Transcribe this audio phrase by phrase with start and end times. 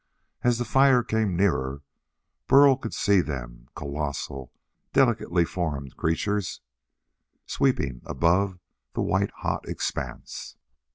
[0.41, 1.83] As the fire came nearer,
[2.47, 4.51] Burl could see them: colossal,
[4.93, 6.61] delicately formed creatures
[7.45, 8.57] sweeping above
[8.93, 10.57] the white hot expanse.